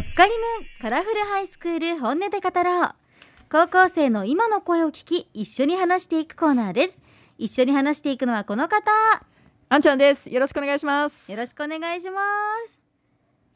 [0.00, 0.36] おつかりむ
[0.80, 2.90] カラフルハイスクール本音で語ろう
[3.50, 7.02] 高校生の今の声を聞き一緒に話していくコーナーです。
[7.36, 8.90] 一緒に話していくのはこの方。
[9.68, 10.30] あんちゃんです。
[10.30, 11.30] よろしくお願いします。
[11.30, 12.22] よろしくお願いしま
[12.66, 12.78] す。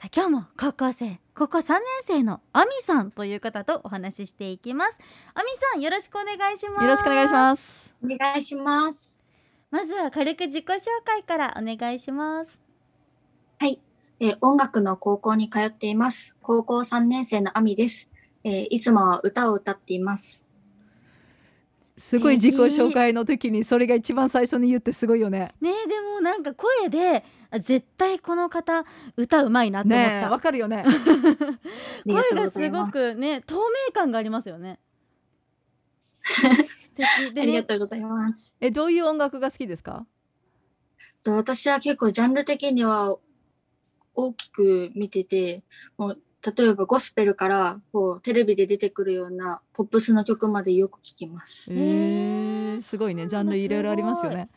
[0.00, 4.98] さあ今日も高校生高校3年生のあみさんという方とお話ししていきます。
[5.34, 6.82] あみさんよろしくお願いします。
[6.84, 7.92] よろしくお願いします。
[8.04, 9.20] お願いします。
[9.70, 12.48] まずは軽く自己紹介からお願いします。
[12.48, 12.61] はい、
[14.24, 16.36] えー音楽の高校に通っています。
[16.42, 18.08] 高校3年生のあみです。
[18.44, 20.44] えーいつもは歌を歌っています。
[21.98, 28.84] すごい自己紹介の時にそれが一番最初に言ってすごいよねねえでもなんか声であ絶対この方
[29.16, 30.84] 歌うまいなって思った、わかるよね
[32.06, 34.80] 声がすごくね透明感がありますよね
[36.24, 38.54] 素敵あでねりがとうございます。
[38.60, 40.06] えどういう音楽が好きですか？
[41.22, 43.16] と私は結構ジャンル的には
[44.14, 45.62] 大きく見てて、
[45.96, 46.18] もう
[46.56, 51.72] 例えばゴスペルからこうテレビで出てくるようなポップスの曲までよく聞きます。
[51.72, 53.28] えー、すごいね。
[53.28, 53.68] ジャンルい。
[53.68, 54.48] ろいろありますよね。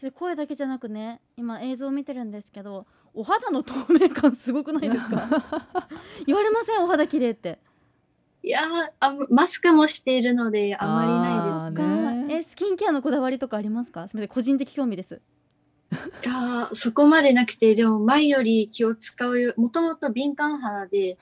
[0.00, 5.88] で声だけじゃなくね今映像を見てるんですけどお肌の透明感すごくないですか？
[6.26, 6.84] 言われません？
[6.84, 7.58] お肌綺麗って。
[8.42, 11.74] いやーあマスクもしているのであんまりないです。
[11.76, 11.82] か
[12.26, 12.34] ね。
[12.36, 14.06] えスキンケアのこだわりとかありますか？
[14.08, 15.20] すみません個人的興味です
[15.90, 15.94] い
[16.26, 21.16] やーそこまでなくてでも前より気を使うよもともと敏感肌で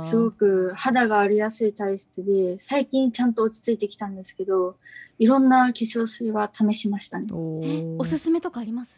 [0.00, 4.76] すごく肌が荒れやすい体質で最近ちゃんと落ち着いてきたんですけど
[5.18, 7.26] いろんな化粧水は試しましたね。
[7.98, 8.94] おすすめとかあります？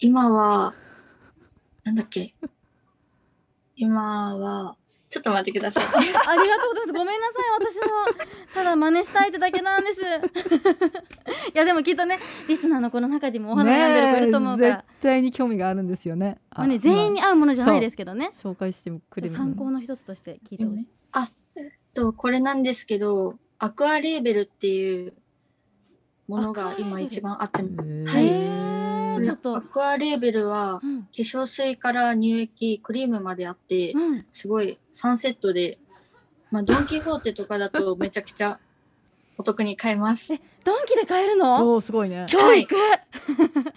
[0.00, 0.74] 今は
[1.84, 2.34] なんだっけ？
[3.76, 4.76] 今は
[5.14, 5.84] ちょっと待ってください。
[5.94, 6.92] ありがとうございます。
[6.92, 7.82] ごめんなさい、私の
[8.52, 10.00] ただ真似したいってだけなんです。
[11.54, 16.38] いやでもきっとね、リスナーの子の中にもお花悩んでる子いると思うから、絶対に興味があるんですよね。
[16.50, 18.30] まあね、全員に合うものじゃないですけどね。
[18.32, 20.88] 紹介してくれる参考の一つとして聞いてほしい。
[21.94, 25.14] とこれなんですけどアクアレーベルっていう
[26.26, 27.62] ものが今一番あって。
[27.62, 28.73] はい
[29.24, 29.56] ちょっと。
[29.56, 35.78] アクアレーベルはうん、化粧水から乳液クリームまであって、うん、すごい3セットで、
[36.50, 38.58] まあ、ドン・キホーテとかだと めちゃくちゃ
[39.36, 40.34] お得に買えます。
[40.34, 40.40] え。
[40.64, 41.74] ドンキで買えるの？
[41.74, 42.26] おーすごいね。
[42.28, 42.74] 教育、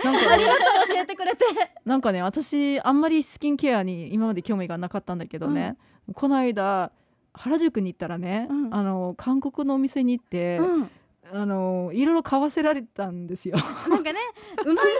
[0.03, 1.45] なんかねありがとう教えてくれて。
[1.85, 5.77] なんかね私あんまりスキンケアに今まで興味がなかったんだけどね、
[6.13, 6.91] この間
[7.33, 8.73] 原宿に行ったらね、うん。
[8.73, 10.89] あの韓国のお店に行って、うん、
[11.33, 13.57] あのいろいろ買わせられたんですよ。
[13.89, 14.19] なんかね、
[14.65, 14.91] うまいで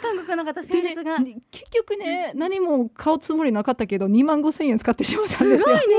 [0.00, 1.18] すよね、韓国の方センスが。
[1.18, 5.64] に結局ね何も買うつもりなかったけど2万5千円使ってしまったんですよ。
[5.64, 5.94] すごいね。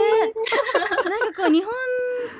[1.09, 1.73] なんかこう日本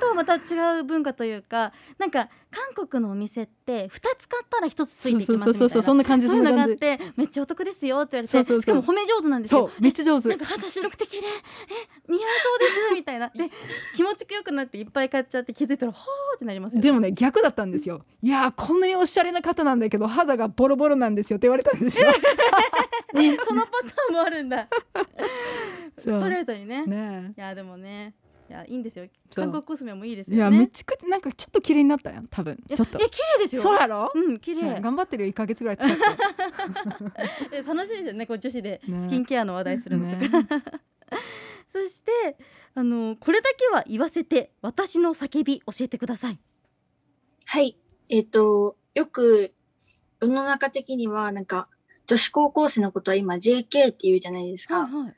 [0.00, 5.58] とまた違う文化というか、なんか韓国のお店って二つ買ったら一つついてきますみたいな。
[5.58, 10.28] そうそうそんな感じそういうのがあってめっちゃお得ですよって言われてそうしかも褒め上手なんですそようめっちゃ上手。
[10.28, 13.28] なんか肌白くて綺麗え似合いそうですみたいな。
[13.34, 13.50] で
[13.96, 18.04] 気持ちよくなっていっぱい買っちゃって気づいたらほーってなりますよでもね逆だったんですよ。
[18.22, 22.12] いやーこんなにおしゃれな方なんだけど肌がボロボロなんですよって言われたんですよ。
[23.46, 24.68] そのパターンもあるんだ。
[25.98, 26.84] ストレートにね。
[26.86, 28.14] ねいやでもね
[28.48, 29.06] いやいいんですよ。
[29.34, 32.98] 韓国コスメもいいですえいやよねめちゃくちゃなんかちょっと綺麗になったやん多分いやちょっと。
[32.98, 33.62] いや綺麗ですよ。
[33.62, 34.62] そうやろ、うん綺麗。
[34.62, 36.02] ね頑張ってるよ1ヶ月ぐらい使って。
[37.56, 38.80] え楽しいですよねこう女子で。
[38.86, 39.02] ね。
[39.02, 40.48] スキンケアの話題するのとか、ね。
[41.72, 42.36] そして
[42.74, 46.38] あのこれだけは言わせて私の叫び教えてください。
[47.46, 47.78] はい。
[48.10, 49.54] えっ、と、よく
[50.20, 51.68] 世の中的にはなんか
[52.06, 54.86] 女子高校生のことは今 JK って言うじゃないですか。
[54.86, 55.14] はいはい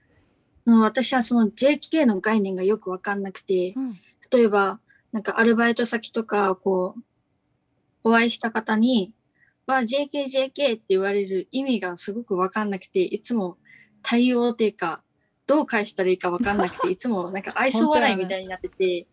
[0.66, 3.98] 私はその JK の概念がよくわかんなくて、うん。
[4.30, 4.80] 例えば、
[5.12, 7.00] なんかアルバイト先とか、こう、
[8.02, 9.12] お会いした方に、
[9.66, 13.58] わ、JK、JK って言われる意味がすごくわかんなくて、いつも
[14.02, 15.02] 対応っていうか、
[15.46, 19.06] どう返したらいいかわかんなくて、 いつもなんか愛想笑いみたいになってて、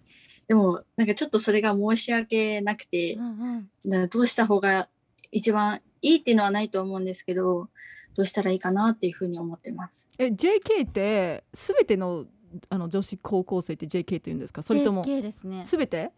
[0.48, 4.90] でも、なんかちょっとそれが申し訳なくてう、んうんどうした方が
[5.32, 7.70] 一番いいっていうのはないと思うんですけど、
[8.16, 10.08] どうしたらいいかなっていうふうに思ってます。
[10.18, 12.26] え JK ってすべての
[12.70, 14.62] あの女子高校生って JK って言うんですか？
[14.62, 15.64] それとも JK ですね。
[15.66, 16.12] すべて？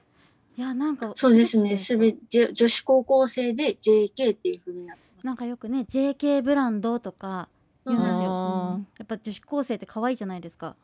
[0.58, 1.78] いやなんかそうですね。
[1.78, 5.26] すすべ、じ女子高校生で JK っていうふうになってます。
[5.26, 7.50] なんかよくね JK ブランドとか
[7.86, 8.18] 言うんですよ。
[8.22, 10.76] あやっぱ女子高生って可愛いじゃないですか。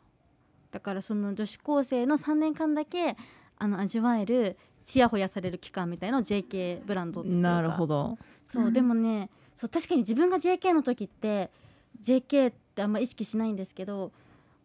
[0.70, 3.16] だからその女子高生の3年間だけ
[3.58, 4.56] あの味わえる
[4.86, 7.48] ちやほやされる期間みたいのを JK ブランドっていうか。
[7.50, 8.18] なるほど。
[8.48, 9.28] そう、うんでもね
[9.62, 11.48] そう確かに自分が JK の時って
[12.02, 14.10] JK ってあんま意識しないんですけど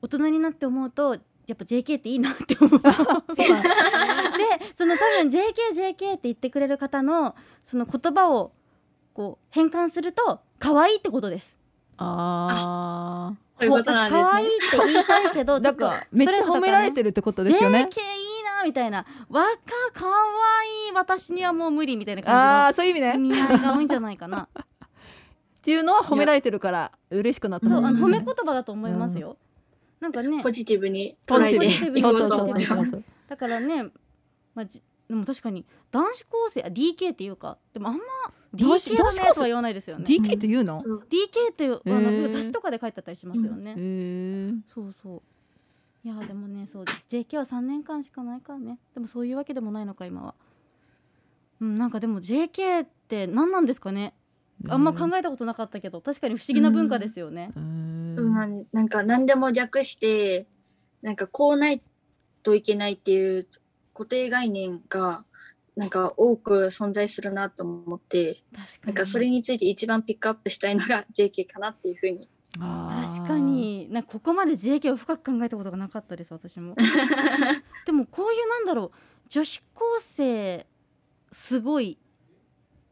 [0.01, 1.13] 大人になって思うと
[1.45, 2.79] やっぱ JK っていいなって思う。
[2.81, 2.88] で
[4.75, 8.51] その多分 JKJK って言ってくれる方のその言葉を
[9.13, 11.55] こう変換すると可愛いってことです。
[11.97, 14.55] あそういうことなんです可愛いね。
[14.55, 17.88] って言いたいけどあだからめっちゃ褒められてるってことですよ JK ねいい
[18.44, 19.05] なみたいな。
[19.29, 19.47] 若
[19.94, 23.38] 可愛い私にはもう無理みたいなあ感あーそういう意味じのね。
[23.38, 24.47] 意味合いが多いんじゃないかな
[25.67, 27.67] っていうのは褒められてるから嬉しくなった。
[27.67, 29.35] そうあの褒めん言葉だと思いますよ、
[29.99, 33.09] なんかねポジティブに捉えていこうと思いそうそうそうます。
[33.27, 33.83] だからね、
[34.55, 38.01] まあ、じでも確かに男子高生あ DK っていうかでもあんま
[38.55, 40.05] 男子 DK だねとは言わないですよね。
[40.07, 45.21] DK って言うの、DK ってあのー雑誌とかで書いてあったりしますよね、へえそうそう。
[46.05, 48.79] いやでもねそう JK は3年間しかないからね。
[48.93, 50.33] でもそういうわけでもないのか今は。
[51.59, 54.13] うんなんかでも JK って何なんですかね？
[54.68, 58.15] あんま考えたことなかったけど確かに不思議な文化ですよね、うん。
[58.15, 60.48] なんなんか何でも略して
[61.01, 61.81] なんかこうない
[62.44, 63.48] といけないっていう
[63.94, 65.25] 固定概念が
[65.75, 68.42] なんか多く存在するなと思って
[68.83, 72.27] なんかそれについて一番ピックアップしたいのが JK かなっていうふうに。
[72.57, 73.88] 確かに。
[73.92, 76.75] なんかここまで JK を深く考えたことがなかったです私も。
[77.86, 78.92] でもこういうなんだろう
[79.30, 80.65] 女子高生
[81.31, 82.00] すごい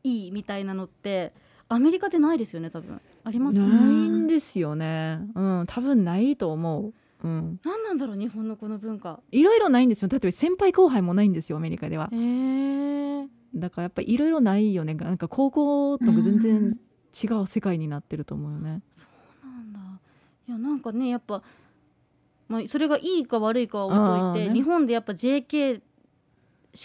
[0.04, 1.34] いいみたいなのって
[1.68, 3.02] アメリカでないですよね多分。
[3.24, 5.20] ありますないんですよね。
[5.36, 6.94] うん多分ないと思う。
[7.24, 7.60] うん。
[7.64, 9.20] 何なんだろう日本のこの文化。
[9.32, 10.10] いろいろないんですよ。
[10.10, 12.10] 例えば先輩後輩もないんですよアメリカでは。
[12.12, 12.16] へ
[13.24, 14.94] えだからやっぱいろいろないよね。
[14.94, 16.78] なんか高校と全然
[17.24, 18.82] 違う世界になってると思うよね。
[19.44, 19.80] なんだ。
[20.48, 21.42] いやなんかねやっぱ、
[22.48, 23.86] まあ、それがいいか悪いかは
[24.34, 24.54] 置いといて、ね。
[24.54, 25.82] 日本でやっぱ JK 思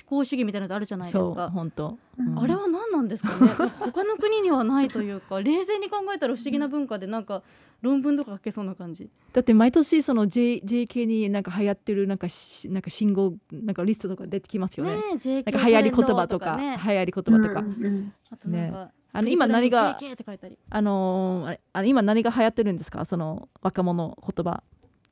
[0.09, 2.39] 考主義みたいなのあるじゃないですそうか本当、うん。
[2.39, 3.49] あれは何なんですかね。
[3.81, 7.43] 他の国にはないというか冷静に考えたら不思議な文化でなんか
[7.83, 9.09] 論文とか書けそうな感じ。
[9.33, 14.97] だって毎年その J JK になんか流行ってるなんかしなんか信号なんかリストとか出てきますよね。
[14.97, 20.57] ねえ JK なんか流行り言葉とか流行り言葉とか、うんうんあとなんか、あの今何が JK って書いたり。
[20.69, 23.05] あのーあ今何が流行ってるんですか？
[23.05, 24.63] その若者言葉。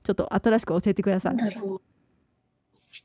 [0.04, 1.36] ちょっと新しく教えてください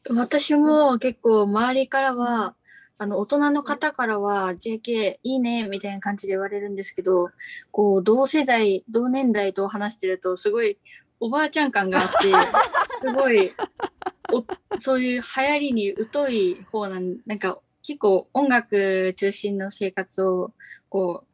[0.09, 2.55] 私も結構周りからは
[2.97, 7.29] あの大人の方からは JK いいねみたいな感じで言われるんですけど
[7.71, 10.77] こう同世代同年代と話してるとすごい
[11.19, 12.31] おばあちゃん感があって
[13.05, 13.53] すごい
[14.31, 20.53] おそういう流行りに疎い方なんなんか結構音楽中心の生活を
[20.89, 21.25] こ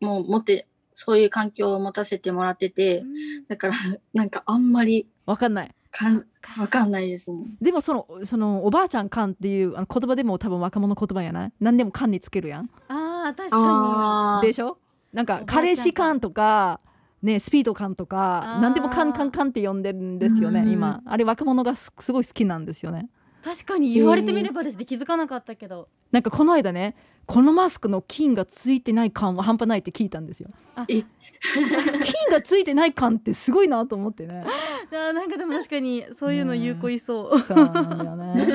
[0.00, 3.04] うもう持ってそういう環境を持たせてもらってて
[3.48, 3.74] だから
[4.14, 6.24] なんかあんまりわかんないかん
[6.58, 7.44] わかんないですね。
[7.60, 11.52] でもそのそのおばあちゃん感っていうあの言葉でも多分若者言葉やない？
[11.60, 12.70] 何でも感につけるやん。
[12.88, 14.78] あー確かあでしょ？
[15.12, 16.80] なんか彼氏感とか
[17.22, 18.60] ねスピード感とかあー。
[18.60, 20.72] 何でもカンカンカンって呼んでるんですよねうん。
[20.72, 21.02] 今。
[21.06, 23.02] あれ若者がすすごい好きなんですよね。
[23.02, 23.08] に
[23.44, 25.88] 確かに言われてみればですね気づかなかったけど。
[26.12, 26.94] なんかこの間ね
[27.26, 30.48] このマスクの金がついてない感は半端ないって聞いたんですよ。
[30.76, 30.84] あ。
[30.88, 31.02] え。
[31.42, 34.44] 金がついてない感ってすごいなと思ってね。
[34.90, 38.46] あーなんかでも確かにそういうの有効いそう、そうなんだよね。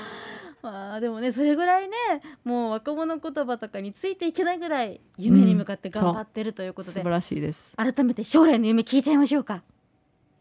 [0.62, 1.96] まあでもねそれぐらいね
[2.42, 7.70] もう若者言葉とかについていけないぐらい夢に向かって頑張ってるということで、素晴らしいです。
[7.76, 9.62] 改めて将来の夢聞いちゃいましょうか。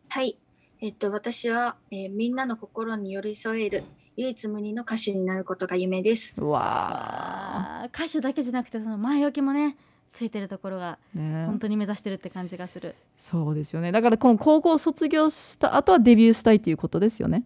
[0.10, 0.38] はい。
[0.84, 3.86] えっと、私は、えーみんなの心に寄り添える
[4.18, 6.34] 唯一無二の歌手になることが夢です。
[6.38, 7.88] うわあー。
[7.88, 9.78] 歌手だけじゃなくてその前置きもね
[10.12, 13.94] ついてるところが本当に目指してるって感じがする、そうですよね。
[13.94, 17.46] だからこの高校卒業した後はデビューしたいということですよね。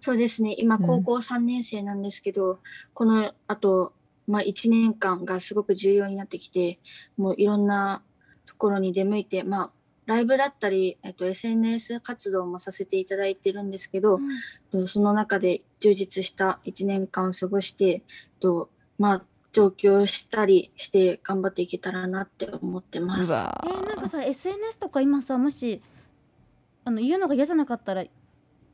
[0.00, 0.54] そうですね。
[0.58, 0.82] 今、うん。
[0.82, 2.58] 高校3年生なんですけど、
[2.92, 3.94] この後、
[4.26, 6.78] まあ、1年間がすごく重要になってきて、
[7.16, 8.02] もういろんな
[8.44, 9.70] ところに出向いて、まあ、
[10.06, 14.20] ライブだったり、えっと、SNS 活動もさせていただいてるんですけど、
[14.70, 18.02] とその中で充実した1年間を過ごして、
[18.40, 18.68] と
[18.98, 23.32] まあ、上京したりして頑張っていけたらなって思ってます。
[23.32, 25.80] えーなんかさ SNS とか今さもし
[26.84, 28.04] あの言うのが嫌じゃなかったら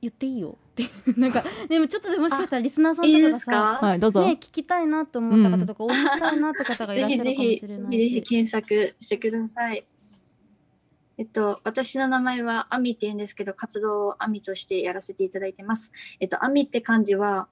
[0.01, 0.85] 言っていいよって
[1.21, 8.23] なんかでもちょっとでもしかしたらリスナーさんいいとかがさですか、はいどうぞ、ね、聞きたいなと思った方とか、応援したいなって方がいぜらっしゃるかもひぜひ、ぜしれないひぜひし。
[8.23, 9.85] 検索してください。
[11.21, 15.93] えっと、私の名前はアミって言うんですけど、活動をアミとしてやらせていただいてます。
[16.19, 17.49] えっと、アミって漢字は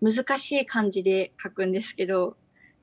[0.00, 2.38] 難しい漢字で書くんですけど、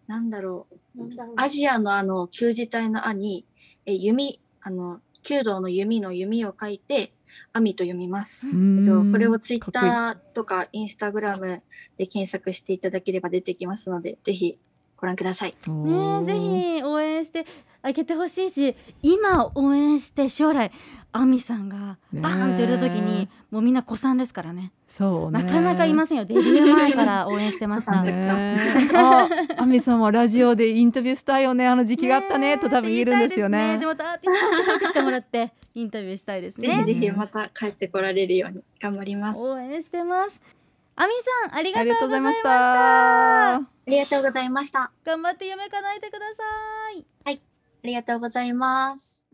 [0.05, 1.09] なんだろう。
[1.37, 3.45] アジアのあの、旧字体の「あ」に、
[3.87, 7.13] え弓、あの、弓道の弓の弓を書いて、
[7.51, 8.45] アミと読みます。
[8.45, 8.53] うえ
[8.83, 11.63] っと、んこれをツイッターとかインスタグラム
[11.97, 14.59] で検索していただければ出てきますので、ぜひ
[14.97, 15.57] ご覧ください。
[15.67, 17.47] ねえぜひ応援して
[17.87, 20.71] 開けてほしいし今応援して将来
[21.13, 24.73] 亜美さんがバーンって売れた時に、ねもうみんな子さんですからね。
[24.89, 25.41] そうね。
[25.41, 26.25] なかなかいませんよ。
[26.25, 27.93] デビュー前から応援してました。
[27.93, 28.53] 子さんたくさん。
[28.53, 33.77] ねあ、アミさんはラジオでインタビューしたいよね、あの時期があったね、と多分言えるんですよね。
[33.79, 33.85] で。
[33.85, 39.41] またアーティストに来てもらって インタビューしたいですぜひねぜひまた帰ってこられるように頑張ります。
[39.41, 40.41] 応援してます。
[40.97, 41.13] 亜美
[41.47, 42.43] さんありがとうございました。
[42.43, 43.55] た。
[43.55, 44.91] ありがとうございました。
[45.05, 46.43] 頑張って夢叶えてくださ
[46.97, 47.05] い。
[47.35, 49.26] あありがとうございます。